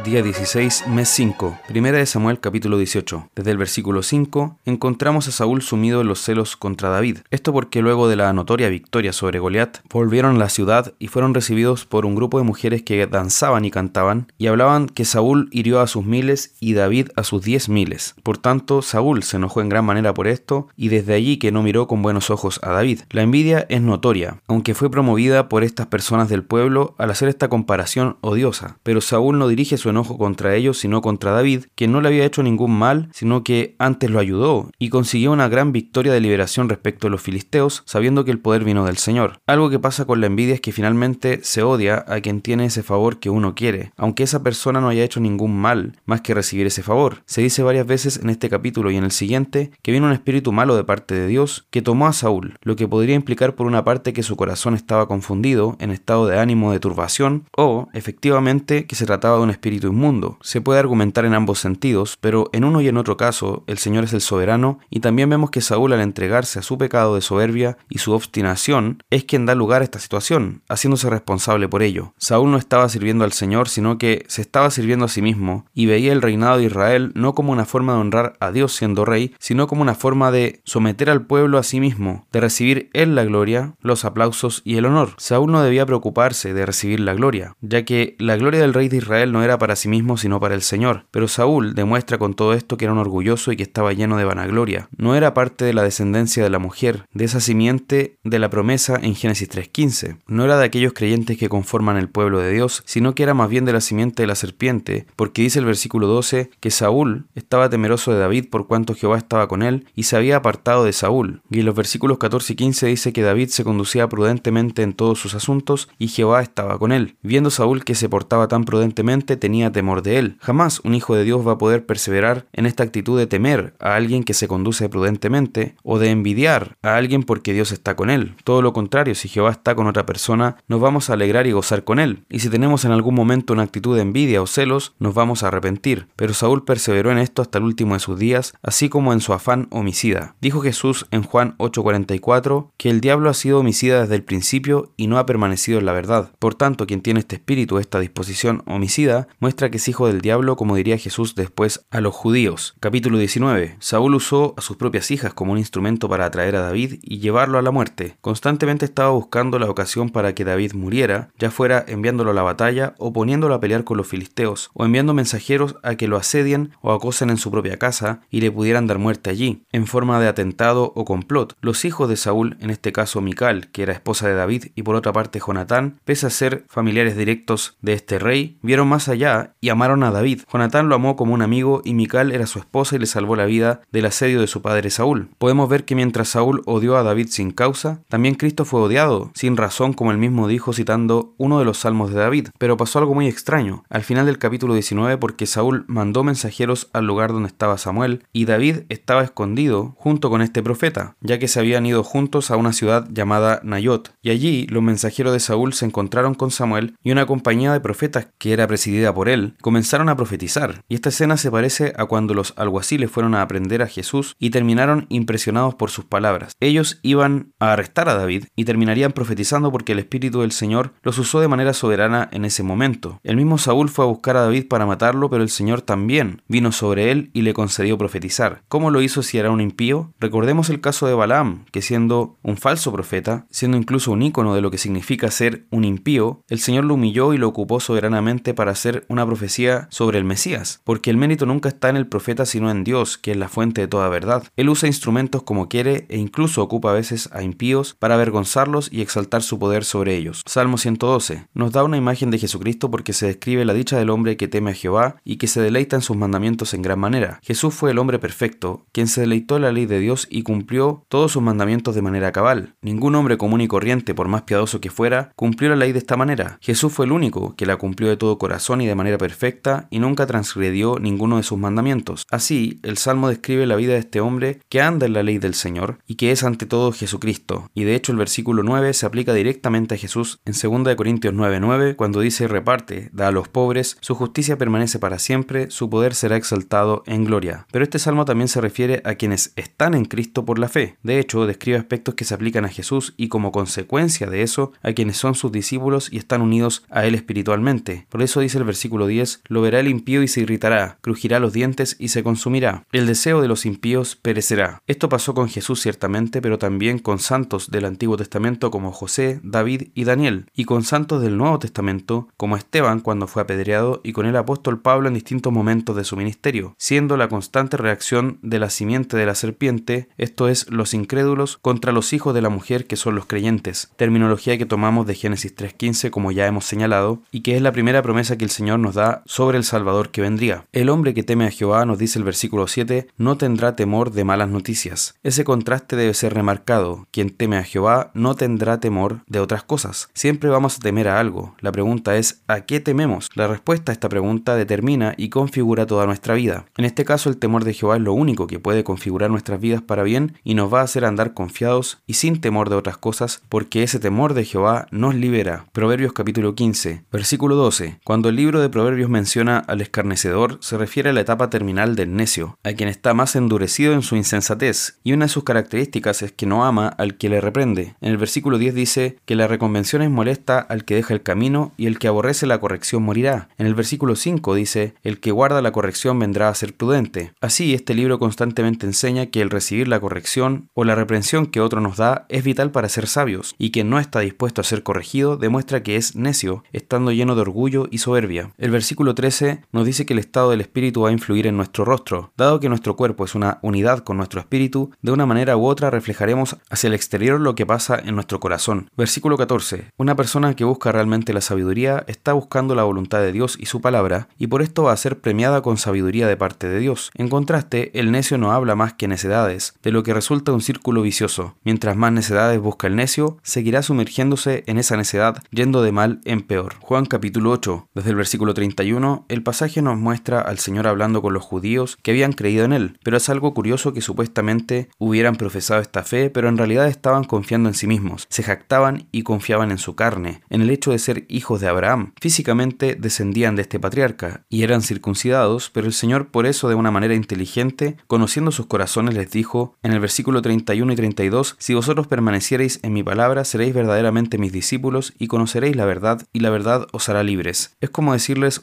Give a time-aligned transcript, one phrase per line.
[0.00, 3.28] Día 16, mes 5, primera de Samuel capítulo 18.
[3.36, 7.18] Desde el versículo 5 encontramos a Saúl sumido en los celos contra David.
[7.30, 11.34] Esto porque luego de la notoria victoria sobre Goliat, volvieron a la ciudad y fueron
[11.34, 15.80] recibidos por un grupo de mujeres que danzaban y cantaban y hablaban que Saúl hirió
[15.80, 18.16] a sus miles y David a sus diez miles.
[18.24, 21.62] Por tanto, Saúl se enojó en gran manera por esto y desde allí que no
[21.62, 23.02] miró con buenos ojos a David.
[23.10, 27.48] La envidia es notoria, aunque fue promovida por estas personas del pueblo al hacer esta
[27.48, 32.00] comparación odiosa, pero Saúl no dirige su enojo contra ellos, sino contra David, que no
[32.00, 36.12] le había hecho ningún mal, sino que antes lo ayudó y consiguió una gran victoria
[36.12, 39.40] de liberación respecto a los filisteos, sabiendo que el poder vino del Señor.
[39.46, 42.82] Algo que pasa con la envidia es que finalmente se odia a quien tiene ese
[42.82, 46.66] favor que uno quiere, aunque esa persona no haya hecho ningún mal más que recibir
[46.66, 47.22] ese favor.
[47.26, 50.52] Se dice varias veces en este capítulo y en el siguiente que viene un espíritu
[50.52, 53.84] malo de parte de Dios que tomó a Saúl, lo que podría implicar por una
[53.84, 58.96] parte que su corazón estaba confundido, en estado de ánimo de turbación, o efectivamente que
[58.96, 60.38] se trataba de un espíritu inmundo.
[60.40, 64.04] Se puede argumentar en ambos sentidos, pero en uno y en otro caso el Señor
[64.04, 67.78] es el soberano y también vemos que Saúl al entregarse a su pecado de soberbia
[67.88, 72.14] y su obstinación es quien da lugar a esta situación, haciéndose responsable por ello.
[72.18, 75.86] Saúl no estaba sirviendo al Señor, sino que se estaba sirviendo a sí mismo y
[75.86, 79.34] veía el reinado de Israel no como una forma de honrar a Dios siendo rey,
[79.38, 83.24] sino como una forma de someter al pueblo a sí mismo, de recibir él la
[83.24, 85.10] gloria, los aplausos y el honor.
[85.18, 88.98] Saúl no debía preocuparse de recibir la gloria, ya que la gloria del rey de
[88.98, 91.06] Israel no era para sí mismo, sino para el Señor.
[91.12, 94.24] Pero Saúl demuestra con todo esto que era un orgulloso y que estaba lleno de
[94.24, 94.88] vanagloria.
[94.96, 98.98] No era parte de la descendencia de la mujer, de esa simiente de la promesa
[99.00, 100.16] en Génesis 3.15.
[100.26, 103.48] No era de aquellos creyentes que conforman el pueblo de Dios, sino que era más
[103.48, 107.70] bien de la simiente de la serpiente, porque dice el versículo 12 que Saúl estaba
[107.70, 111.40] temeroso de David por cuanto Jehová estaba con él y se había apartado de Saúl.
[111.50, 115.20] Y en los versículos 14 y 15 dice que David se conducía prudentemente en todos
[115.20, 117.14] sus asuntos y Jehová estaba con él.
[117.22, 120.36] Viendo Saúl que se portaba tan prudentemente, tenía temor de él.
[120.40, 123.94] Jamás un hijo de Dios va a poder perseverar en esta actitud de temer a
[123.94, 128.34] alguien que se conduce prudentemente o de envidiar a alguien porque Dios está con él.
[128.44, 131.84] Todo lo contrario, si Jehová está con otra persona, nos vamos a alegrar y gozar
[131.84, 132.24] con él.
[132.30, 135.48] Y si tenemos en algún momento una actitud de envidia o celos, nos vamos a
[135.48, 136.06] arrepentir.
[136.16, 139.32] Pero Saúl perseveró en esto hasta el último de sus días, así como en su
[139.32, 140.34] afán homicida.
[140.40, 145.06] Dijo Jesús en Juan 8:44 que el diablo ha sido homicida desde el principio y
[145.06, 146.30] no ha permanecido en la verdad.
[146.38, 150.54] Por tanto, quien tiene este espíritu, esta disposición homicida, muestra que es hijo del diablo,
[150.54, 152.76] como diría Jesús después a los judíos.
[152.78, 153.74] Capítulo 19.
[153.80, 157.58] Saúl usó a sus propias hijas como un instrumento para atraer a David y llevarlo
[157.58, 158.16] a la muerte.
[158.20, 162.94] Constantemente estaba buscando la ocasión para que David muriera, ya fuera enviándolo a la batalla
[162.98, 166.92] o poniéndolo a pelear con los filisteos, o enviando mensajeros a que lo asedien o
[166.92, 170.92] acosen en su propia casa y le pudieran dar muerte allí, en forma de atentado
[170.94, 171.56] o complot.
[171.60, 174.94] Los hijos de Saúl, en este caso Mical, que era esposa de David, y por
[174.94, 179.68] otra parte Jonatán, pese a ser familiares directos de este rey, vieron más allá y
[179.68, 180.42] amaron a David.
[180.52, 183.46] Jonatán lo amó como un amigo y Mical era su esposa y le salvó la
[183.46, 185.28] vida del asedio de su padre Saúl.
[185.38, 189.56] Podemos ver que mientras Saúl odió a David sin causa, también Cristo fue odiado, sin
[189.56, 192.48] razón como él mismo dijo citando uno de los salmos de David.
[192.58, 197.06] Pero pasó algo muy extraño, al final del capítulo 19 porque Saúl mandó mensajeros al
[197.06, 201.60] lugar donde estaba Samuel y David estaba escondido junto con este profeta, ya que se
[201.60, 204.14] habían ido juntos a una ciudad llamada Nayot.
[204.22, 208.28] Y allí los mensajeros de Saúl se encontraron con Samuel y una compañía de profetas
[208.38, 212.34] que era presidida por él comenzaron a profetizar, y esta escena se parece a cuando
[212.34, 216.52] los alguaciles fueron a aprender a Jesús y terminaron impresionados por sus palabras.
[216.60, 221.18] Ellos iban a arrestar a David y terminarían profetizando porque el Espíritu del Señor los
[221.18, 223.20] usó de manera soberana en ese momento.
[223.22, 226.72] El mismo Saúl fue a buscar a David para matarlo, pero el Señor también vino
[226.72, 228.62] sobre él y le concedió profetizar.
[228.68, 230.12] ¿Cómo lo hizo si era un impío?
[230.18, 234.60] Recordemos el caso de Balaam, que siendo un falso profeta, siendo incluso un ícono de
[234.60, 238.72] lo que significa ser un impío, el Señor lo humilló y lo ocupó soberanamente para
[238.72, 242.70] hacer una profecía sobre el Mesías, porque el mérito nunca está en el profeta sino
[242.70, 244.44] en Dios, que es la fuente de toda verdad.
[244.56, 249.02] Él usa instrumentos como quiere e incluso ocupa a veces a impíos para avergonzarlos y
[249.02, 250.42] exaltar su poder sobre ellos.
[250.46, 254.36] Salmo 112 nos da una imagen de Jesucristo porque se describe la dicha del hombre
[254.36, 257.40] que teme a Jehová y que se deleita en sus mandamientos en gran manera.
[257.42, 261.04] Jesús fue el hombre perfecto, quien se deleitó en la ley de Dios y cumplió
[261.08, 262.74] todos sus mandamientos de manera cabal.
[262.80, 266.16] Ningún hombre común y corriente, por más piadoso que fuera, cumplió la ley de esta
[266.16, 266.58] manera.
[266.60, 269.88] Jesús fue el único que la cumplió de todo corazón y de de manera perfecta
[269.90, 272.26] y nunca transgredió ninguno de sus mandamientos.
[272.30, 275.54] Así, el Salmo describe la vida de este hombre que anda en la ley del
[275.54, 277.70] Señor y que es ante todo Jesucristo.
[277.74, 281.96] Y de hecho el versículo 9 se aplica directamente a Jesús en 2 Corintios 9:9
[281.96, 286.36] cuando dice reparte, da a los pobres, su justicia permanece para siempre, su poder será
[286.36, 287.66] exaltado en gloria.
[287.72, 290.98] Pero este salmo también se refiere a quienes están en Cristo por la fe.
[291.02, 294.92] De hecho, describe aspectos que se aplican a Jesús y como consecuencia de eso a
[294.92, 298.06] quienes son sus discípulos y están unidos a Él espiritualmente.
[298.10, 301.52] Por eso dice el versículo 10, lo verá el impío y se irritará, crujirá los
[301.52, 302.84] dientes y se consumirá.
[302.92, 304.82] El deseo de los impíos perecerá.
[304.86, 309.88] Esto pasó con Jesús ciertamente, pero también con santos del Antiguo Testamento como José, David
[309.94, 314.26] y Daniel, y con santos del Nuevo Testamento como Esteban cuando fue apedreado y con
[314.26, 318.70] el apóstol Pablo en distintos momentos de su ministerio, siendo la constante reacción de la
[318.70, 322.96] simiente de la serpiente, esto es, los incrédulos, contra los hijos de la mujer que
[322.96, 327.56] son los creyentes, terminología que tomamos de Génesis 3.15 como ya hemos señalado, y que
[327.56, 330.64] es la primera promesa que el Nos da sobre el Salvador que vendría.
[330.72, 334.24] El hombre que teme a Jehová, nos dice el versículo 7, no tendrá temor de
[334.24, 335.14] malas noticias.
[335.22, 337.06] Ese contraste debe ser remarcado.
[337.10, 340.08] Quien teme a Jehová no tendrá temor de otras cosas.
[340.14, 341.54] Siempre vamos a temer a algo.
[341.60, 343.30] La pregunta es, ¿a qué tememos?
[343.34, 346.66] La respuesta a esta pregunta determina y configura toda nuestra vida.
[346.76, 349.82] En este caso, el temor de Jehová es lo único que puede configurar nuestras vidas
[349.82, 353.42] para bien y nos va a hacer andar confiados y sin temor de otras cosas,
[353.48, 355.66] porque ese temor de Jehová nos libera.
[355.72, 358.00] Proverbios capítulo 15, versículo 12.
[358.04, 362.14] Cuando el libro de Proverbios menciona al escarnecedor, se refiere a la etapa terminal del
[362.14, 366.32] necio, a quien está más endurecido en su insensatez, y una de sus características es
[366.32, 367.94] que no ama al que le reprende.
[368.00, 371.72] En el versículo 10 dice que la reconvención es molesta al que deja el camino
[371.76, 373.48] y el que aborrece la corrección morirá.
[373.58, 377.32] En el versículo 5 dice, el que guarda la corrección vendrá a ser prudente.
[377.40, 381.80] Así, este libro constantemente enseña que el recibir la corrección o la reprensión que otro
[381.80, 385.36] nos da es vital para ser sabios, y quien no está dispuesto a ser corregido
[385.36, 388.51] demuestra que es necio, estando lleno de orgullo y soberbia.
[388.58, 391.84] El versículo 13 nos dice que el estado del espíritu va a influir en nuestro
[391.84, 392.32] rostro.
[392.36, 395.90] Dado que nuestro cuerpo es una unidad con nuestro espíritu, de una manera u otra
[395.90, 398.90] reflejaremos hacia el exterior lo que pasa en nuestro corazón.
[398.96, 399.86] Versículo 14.
[399.96, 403.80] Una persona que busca realmente la sabiduría está buscando la voluntad de Dios y su
[403.80, 407.10] palabra, y por esto va a ser premiada con sabiduría de parte de Dios.
[407.14, 411.02] En contraste, el necio no habla más que necedades, de lo que resulta un círculo
[411.02, 411.54] vicioso.
[411.64, 416.42] Mientras más necedades busca el necio, seguirá sumergiéndose en esa necedad, yendo de mal en
[416.42, 416.74] peor.
[416.80, 421.32] Juan capítulo 8, desde el versículo 31, el pasaje nos muestra al Señor hablando con
[421.32, 425.80] los judíos que habían creído en Él, pero es algo curioso que supuestamente hubieran profesado
[425.80, 429.78] esta fe, pero en realidad estaban confiando en sí mismos, se jactaban y confiaban en
[429.78, 432.12] su carne, en el hecho de ser hijos de Abraham.
[432.20, 436.90] Físicamente descendían de este patriarca y eran circuncidados, pero el Señor por eso de una
[436.90, 442.06] manera inteligente, conociendo sus corazones, les dijo en el versículo 31 y 32, Si vosotros
[442.06, 446.86] permaneciereis en mi palabra, seréis verdaderamente mis discípulos y conoceréis la verdad, y la verdad
[446.92, 447.76] os hará libres.
[447.80, 448.12] Es como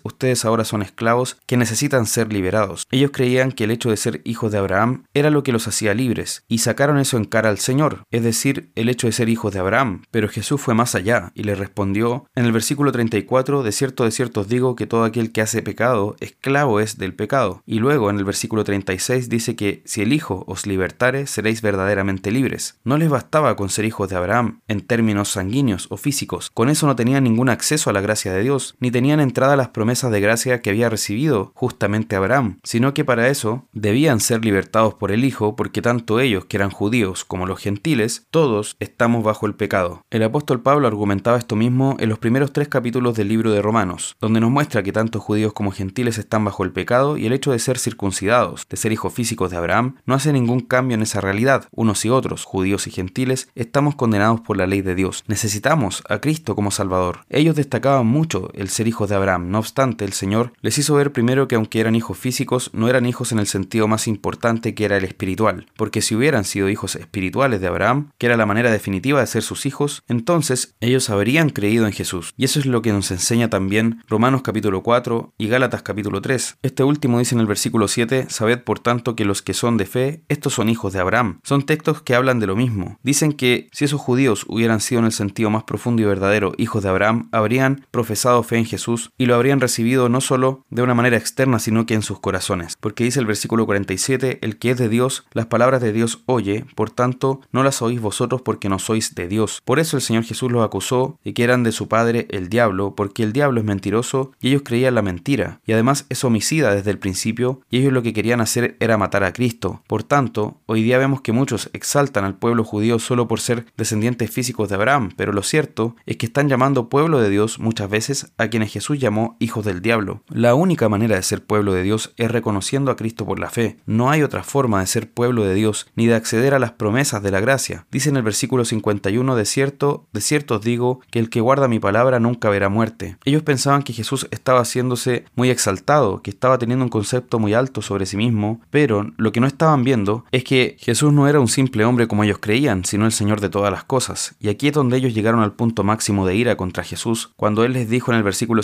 [0.04, 2.88] ustedes ahora son esclavos que necesitan ser liberados.
[2.92, 5.94] Ellos creían que el hecho de ser hijos de Abraham era lo que los hacía
[5.94, 9.54] libres, y sacaron eso en cara al Señor, es decir, el hecho de ser hijos
[9.54, 10.04] de Abraham.
[10.12, 14.12] Pero Jesús fue más allá, y le respondió en el versículo 34, De cierto, de
[14.12, 17.64] cierto os digo que todo aquel que hace pecado, esclavo es del pecado.
[17.66, 22.32] Y luego en el versículo 36 dice que si el Hijo os libertare, seréis verdaderamente
[22.32, 22.80] libres.
[22.84, 26.50] No les bastaba con ser hijos de Abraham, en términos sanguíneos o físicos.
[26.54, 29.58] Con eso no tenían ningún acceso a la gracia de Dios, ni tenían entrada a
[29.60, 34.44] las promesas de gracia que había recibido justamente Abraham, sino que para eso debían ser
[34.44, 39.24] libertados por el Hijo, porque tanto ellos, que eran judíos, como los gentiles, todos estamos
[39.24, 40.06] bajo el pecado.
[40.10, 44.16] El apóstol Pablo argumentaba esto mismo en los primeros tres capítulos del libro de Romanos,
[44.20, 47.52] donde nos muestra que tanto judíos como gentiles están bajo el pecado y el hecho
[47.52, 51.22] de ser circuncidados, de ser hijos físicos de Abraham, no hace ningún cambio en esa
[51.22, 51.68] realidad.
[51.72, 55.24] Unos y otros, judíos y gentiles, estamos condenados por la ley de Dios.
[55.28, 57.26] Necesitamos a Cristo como Salvador.
[57.30, 61.12] Ellos destacaban mucho el ser hijos de Abraham, no obstante, el Señor les hizo ver
[61.12, 64.86] primero que aunque eran hijos físicos, no eran hijos en el sentido más importante que
[64.86, 68.72] era el espiritual, porque si hubieran sido hijos espirituales de Abraham, que era la manera
[68.72, 72.34] definitiva de ser sus hijos, entonces ellos habrían creído en Jesús.
[72.38, 76.58] Y eso es lo que nos enseña también Romanos capítulo 4 y Gálatas capítulo 3.
[76.62, 79.86] Este último dice en el versículo 7, Sabed por tanto que los que son de
[79.86, 81.40] fe, estos son hijos de Abraham.
[81.44, 82.98] Son textos que hablan de lo mismo.
[83.04, 86.84] Dicen que si esos judíos hubieran sido en el sentido más profundo y verdadero hijos
[86.84, 90.96] de Abraham, habrían profesado fe en Jesús y lo habrían recibido no solo de una
[90.96, 92.76] manera externa, sino que en sus corazones.
[92.80, 96.66] Porque dice el versículo 47, el que es de Dios, las palabras de Dios oye,
[96.76, 99.62] por tanto no las oís vosotros porque no sois de Dios.
[99.64, 102.96] Por eso el Señor Jesús los acusó de que eran de su padre el diablo,
[102.96, 106.90] porque el diablo es mentiroso y ellos creían la mentira, y además es homicida desde
[106.90, 109.84] el principio, y ellos lo que querían hacer era matar a Cristo.
[109.86, 114.32] Por tanto, hoy día vemos que muchos exaltan al pueblo judío solo por ser descendientes
[114.32, 118.32] físicos de Abraham, pero lo cierto es que están llamando pueblo de Dios muchas veces
[118.40, 120.22] a quienes Jesús llamó hijos del diablo.
[120.30, 123.78] La única manera de ser pueblo de Dios es reconociendo a Cristo por la fe.
[123.86, 127.22] No hay otra forma de ser pueblo de Dios ni de acceder a las promesas
[127.24, 127.86] de la gracia.
[127.92, 131.68] Dice en el versículo 51, de cierto, de cierto os digo que el que guarda
[131.68, 133.18] mi palabra nunca verá muerte.
[133.26, 137.82] Ellos pensaban que Jesús estaba haciéndose muy exaltado, que estaba teniendo un concepto muy alto
[137.82, 141.48] sobre sí mismo, pero lo que no estaban viendo es que Jesús no era un
[141.48, 144.36] simple hombre como ellos creían, sino el Señor de todas las cosas.
[144.40, 147.74] Y aquí es donde ellos llegaron al punto máximo de ira contra Jesús, cuando Él
[147.74, 148.64] les dijo en el versículo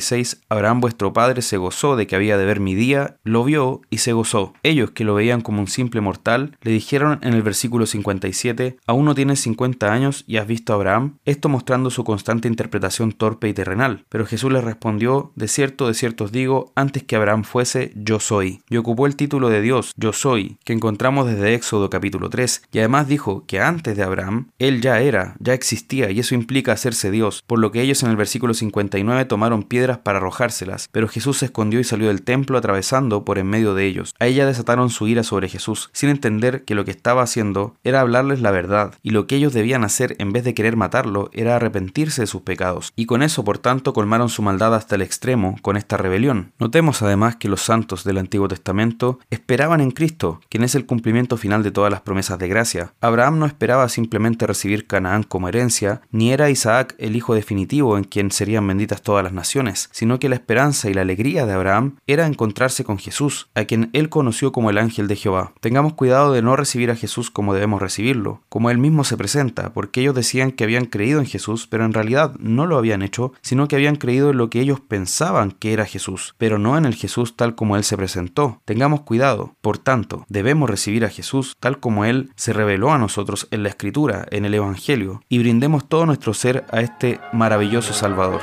[0.00, 3.80] 56, Abraham vuestro padre se gozó de que había de ver mi día, lo vio
[3.90, 4.52] y se gozó.
[4.62, 9.04] Ellos que lo veían como un simple mortal, le dijeron en el versículo 57, aún
[9.04, 13.48] no tienes 50 años y has visto a Abraham, esto mostrando su constante interpretación torpe
[13.48, 14.04] y terrenal.
[14.08, 18.20] Pero Jesús les respondió, de cierto, de cierto os digo, antes que Abraham fuese, yo
[18.20, 18.60] soy.
[18.68, 22.78] Y ocupó el título de Dios, yo soy, que encontramos desde Éxodo capítulo 3, y
[22.78, 27.10] además dijo que antes de Abraham, él ya era, ya existía, y eso implica hacerse
[27.10, 29.62] Dios, por lo que ellos en el versículo 59 tomaron
[29.98, 33.86] para arrojárselas, pero Jesús se escondió y salió del templo atravesando por en medio de
[33.86, 34.14] ellos.
[34.18, 38.00] A ella desataron su ira sobre Jesús, sin entender que lo que estaba haciendo era
[38.00, 41.56] hablarles la verdad, y lo que ellos debían hacer en vez de querer matarlo era
[41.56, 45.56] arrepentirse de sus pecados, y con eso por tanto colmaron su maldad hasta el extremo
[45.62, 46.52] con esta rebelión.
[46.58, 51.36] Notemos además que los santos del Antiguo Testamento esperaban en Cristo, quien es el cumplimiento
[51.36, 52.92] final de todas las promesas de gracia.
[53.00, 58.04] Abraham no esperaba simplemente recibir Canaán como herencia, ni era Isaac el hijo definitivo en
[58.04, 61.96] quien serían benditas todas las naciones, sino que la esperanza y la alegría de Abraham
[62.06, 65.52] era encontrarse con Jesús, a quien él conoció como el ángel de Jehová.
[65.60, 69.72] Tengamos cuidado de no recibir a Jesús como debemos recibirlo, como él mismo se presenta,
[69.72, 73.32] porque ellos decían que habían creído en Jesús, pero en realidad no lo habían hecho,
[73.42, 76.84] sino que habían creído en lo que ellos pensaban que era Jesús, pero no en
[76.84, 78.60] el Jesús tal como él se presentó.
[78.64, 83.48] Tengamos cuidado, por tanto, debemos recibir a Jesús tal como él se reveló a nosotros
[83.50, 88.40] en la Escritura, en el Evangelio, y brindemos todo nuestro ser a este maravilloso Salvador.